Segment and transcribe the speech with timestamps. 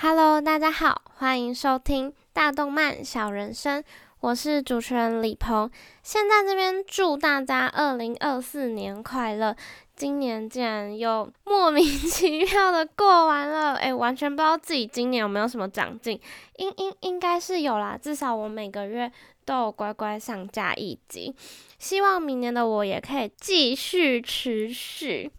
[0.00, 3.82] Hello，大家好，欢迎收听大动漫小人生，
[4.20, 5.68] 我是主持人李鹏。
[6.04, 9.56] 现在这边祝大家二零二四年快乐！
[9.96, 16.20] 今年竟然又莫名 其妙的过完了，诶，完全不知道自己今年有没有什么长进，
[16.58, 19.10] 应应应该是有啦，至少我每个月
[19.44, 21.34] 都有乖乖上架一集。
[21.80, 25.32] 希望明年的我也可以继续持续。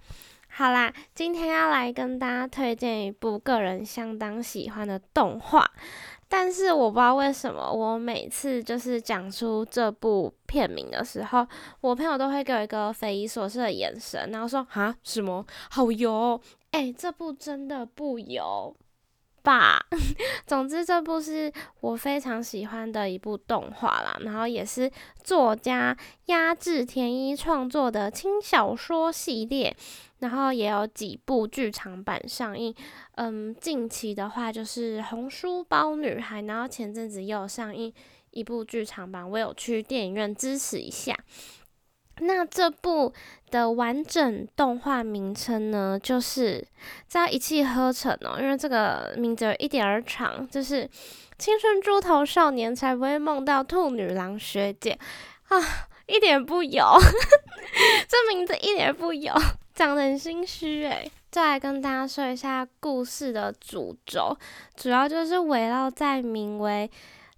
[0.60, 5.66] 好啦，今天要来跟大家推荐一部个人相当喜欢的动画，
[6.28, 11.48] 但是我不知道为什么，我每次就是讲出这部片名的时候，
[11.80, 16.42] 我朋友都会给我一个匪夷所思的眼神，然后说啊什么好油？
[16.72, 18.76] 哎，这部真的不油。
[19.50, 19.84] 吧，
[20.46, 24.92] 总之这部是我非常喜欢的一部动画啦，然后也是
[25.24, 29.76] 作家压制田一创作的轻小说系列，
[30.20, 32.76] 然后也有几部剧场版上映。
[33.16, 37.92] 嗯，近期的话就是《红书包女孩》，然后前阵子又有上映
[38.30, 41.18] 一部剧场版，我有去电影院支持一下。
[42.22, 43.14] 那这部
[43.50, 46.66] 的完整动画名称呢，就是
[47.08, 50.90] 在一气呵成哦，因为这个名字有一点儿长，就是
[51.38, 54.98] 青春猪头少年才不会梦到兔女郎学姐
[55.48, 55.58] 啊，
[56.08, 56.84] 一点不油，
[58.08, 59.34] 这名字一点不油，
[59.74, 61.12] 讲得很心虚诶。
[61.32, 64.36] 再来跟大家说一下故事的主轴，
[64.76, 66.90] 主要就是围绕在名为。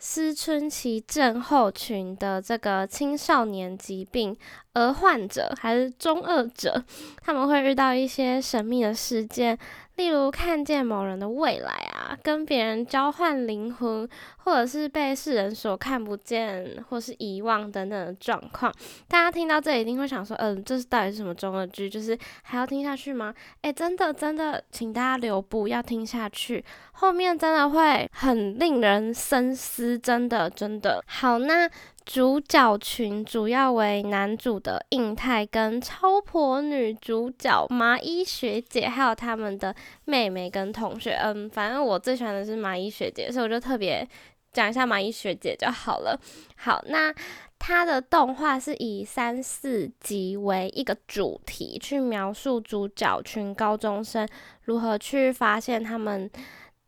[0.04, 4.36] 思春期症候群的这个青少年疾病，
[4.74, 6.84] 而患者还是中二者，
[7.22, 9.58] 他们会遇到一些神秘的事件。
[9.98, 18.74] 例如看见某人的未来啊，跟别人交换灵魂，或者是被世人所看不见或是遗忘等等的状况。
[19.08, 21.90] 大家听到这一定会想说，嗯，这是到底是什么中二剧？
[21.90, 23.34] 就是还要听下去吗？
[23.62, 26.64] 诶，真的真的，请大家留步，要听下去，
[26.94, 31.04] 后面真的会很令人深思，真的真的。
[31.06, 31.70] 好，那。
[32.12, 41.14] 主角群主要为男主的印太跟超婆女主角麻衣学姐，还有他们的妹妹跟同学。
[41.14, 44.06] 嗯，反正我最喜欢的是麻衣学姐，所以我就特别
[44.52, 46.20] 讲一下麻衣学姐就好了。
[46.58, 47.16] 好，那
[47.58, 54.28] 它的动画是以三四集为一个主题，去描述主角群高中生
[54.64, 56.30] 如何去发现他们。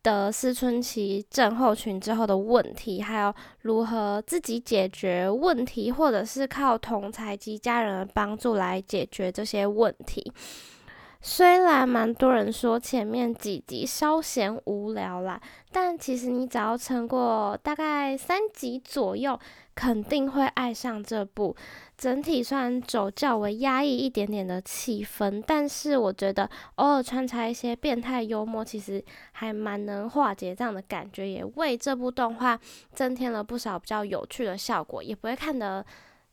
[0.04, 10.32] 的思春期症候群之后的问题，还有如何自己解决问题，或者是靠同才及家人的帮助来解决这些问题。
[11.26, 15.40] 虽然蛮多人说前面几集稍嫌无聊啦，
[15.72, 19.40] 但其实你只要撑过大概三集左右，
[19.76, 21.56] 肯定会爱上这部。
[21.98, 32.60] 整体虽然走较为压抑一点点的气氛，但是我觉得偶尔穿插一些变态幽默，其实还蛮能化解这样的感觉，也为这部动画
[32.94, 35.86] 增添了不少比较有趣的效果，也不会看得。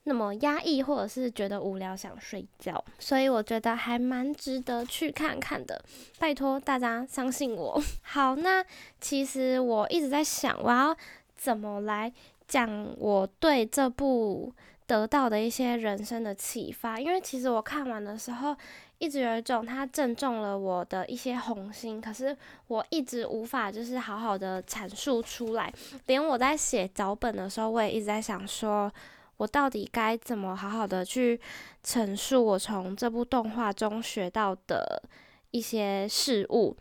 [0.04, 5.80] 那么压抑，或者是觉得无聊想睡觉，所以我觉得还蛮值得去看看的。
[6.18, 7.80] 拜托大家相信我。
[8.00, 8.64] 好，那
[8.98, 10.96] 其实我一直在想，我要
[11.36, 12.10] 怎么来
[12.50, 14.52] 讲我对这部
[14.86, 16.98] 得到的一些人生的启发？
[16.98, 18.54] 因为其实我看完的时候，
[18.98, 25.72] 一直有一种它正中了我的一些红心，可是我一直无法就是好好的阐述出来。
[26.06, 28.92] 连我在写脚本的时候，我也一直在想说。
[29.36, 31.40] 我到底该怎么好好的去
[31.82, 35.02] 陈述我从这部动画中学到的
[35.50, 36.76] 一些事物？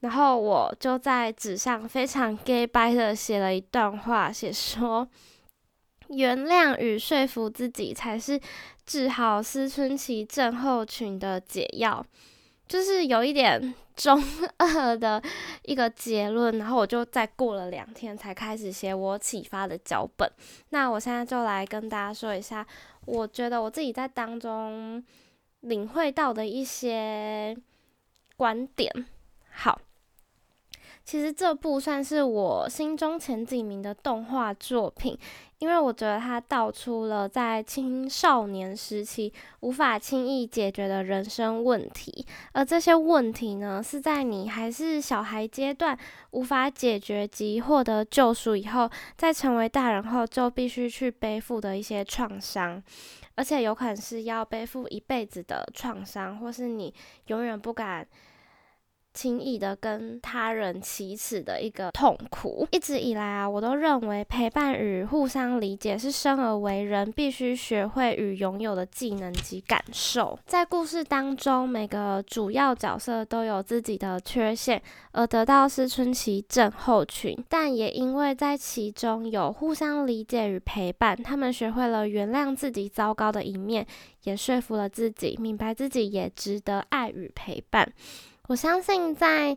[0.00, 5.06] 然后我就在纸上非常 gay 白的写了一段话，写说：
[6.08, 8.40] 原谅与说服自己才是
[8.86, 12.04] 治好思春期症候群的解药。
[12.66, 14.22] 就是有一点 中
[14.56, 15.20] 二的
[15.64, 20.30] 一个结论，然后我就再过了两天才开始写我启发的脚本。
[20.70, 22.66] 那我现在就来跟大家说一下，
[23.04, 25.04] 我觉得我自己在当中
[25.60, 27.54] 领会到的一些
[28.36, 28.90] 观点。
[29.52, 29.78] 好。
[31.10, 35.18] 其实这部算是我心中前几名的动画作品，
[35.58, 45.98] 因为我觉得它道出了在青少年时期无法轻易解决的人生问题，而这些问题呢，是在你还是小孩阶段
[46.30, 52.80] 无法解决及获得救赎以后，在成为大人后就必须去背负的一些创伤，
[53.34, 56.94] 而且有可能是要背负一辈子的创伤，或是你
[57.26, 58.06] 永远不敢。
[59.20, 62.66] 轻易的跟他人启齿的一个痛苦。
[62.70, 70.38] 一直以来啊，我都认为陪伴与互相理解是生而为人必须学会与拥有的技能及感受。
[70.46, 74.80] 在故事当中，每个主要角色都有自己的缺陷，
[75.12, 83.86] 而得到思春期症候群，但也因为在其中有互相理解与陪伴，他们学会了原谅自己糟糕的一面，
[84.24, 87.92] 也说服了自己，明白自己也值得爱与陪伴。
[88.50, 89.56] 我相信在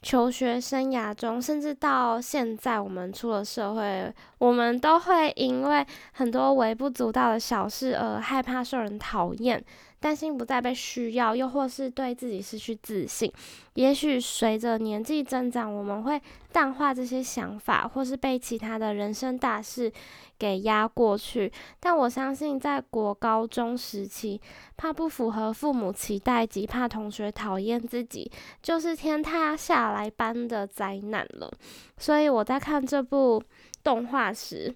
[0.00, 9.62] 求学生涯中，甚至到现在我们出了社会，我们都会因为很多微不足道的小事而害怕受人讨厌。
[10.04, 13.32] 担心不再被需要，又或是对自己失去自信。
[13.72, 16.20] 也许随着年纪增长，我们会
[16.52, 19.90] 淡化这些想法，或是被其他的人生大事
[20.38, 21.50] 给压过去。
[21.80, 24.38] 但我相信，在国高中时期，
[24.76, 28.30] 怕不符合父母期待及怕同学讨厌自己，
[28.60, 31.50] 就是天塌下来般的灾难了。
[31.96, 33.42] 所以我在看这部
[33.82, 34.74] 动画时。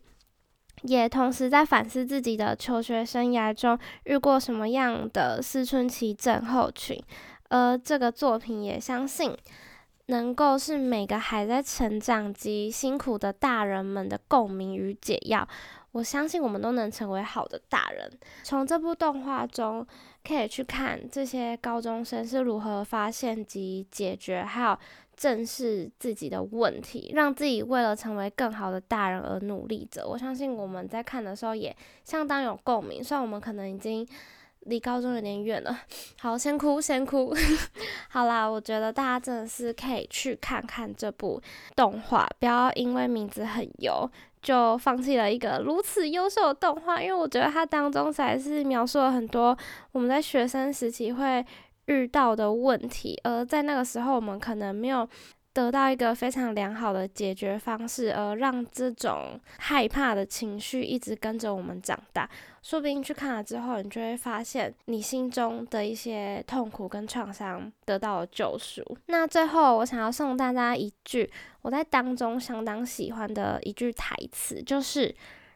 [0.82, 7.02] 也同时在反思自己的求学生涯中遇过什么样的思春期症候群，
[7.48, 9.36] 而这个作品也相信
[10.06, 15.46] 能够是每个还在成长及辛苦的大人们的共鸣与解药。
[15.92, 18.10] 我相信我们都能成为好的大人。
[18.42, 19.86] 从这部动画中
[20.26, 24.78] 可以去看这些高中生是如何发现及解决，还有。
[25.18, 30.06] 正视自己的问题，让自己为了成为更好的大人而努力着。
[30.06, 34.06] 我相信我们在看的时候也相当有共鸣，虽然我们可能已经
[34.60, 35.76] 离高中有点远了。
[36.20, 37.34] 好，先哭先哭。
[38.08, 41.42] 好啦，我觉得大家真的是可以去看看这部
[41.74, 44.08] 动画，不要因为名字很油
[44.40, 47.02] 就放弃了一个如此优秀的动画。
[47.02, 49.58] 因为我觉得它当中才是描述了很多
[49.90, 51.44] 我们在学生时期会。
[51.88, 55.08] 遇到的问题，而在那个时候，我们可能没有
[55.52, 62.28] 得到一个非常良好的解决方式，而让这种害怕的情绪一直跟着我们长大。
[62.62, 68.84] 说不定去看了之后，你就会发现你心中的一些痛苦跟创伤得到了救赎。
[69.06, 71.28] 那最后，我想要送大家一句
[71.62, 75.14] 我在当中相当喜欢的一句台词，就是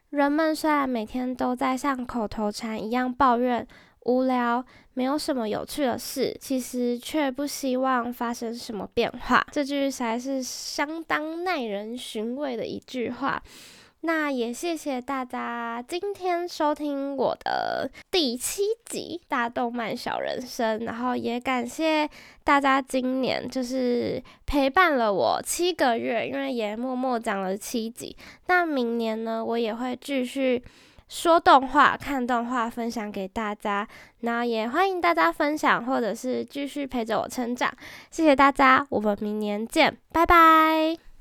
[0.09, 3.65] 人们虽然每天都在像口头禅一样抱怨。
[4.05, 4.63] 无聊，
[4.93, 9.45] 没有什么有趣的事，其实却不希望发生什么变化。
[9.51, 13.41] 这句才是相当耐人寻味的一句话。
[14.05, 22.09] 那也谢谢大家今天收听我的第七集《大动漫小人生》，然后也感谢
[22.43, 28.13] 大家今年就是陪伴了我七个月，因为也默默讲了七集。
[28.47, 30.61] 那明年呢，我也会继续。
[31.13, 33.87] 说动画、看动画，分享给大家，
[34.21, 37.71] 那也欢迎大家分享，或者是继续陪着我成长。
[38.09, 41.12] 谢谢大家，我们明年见，拜拜。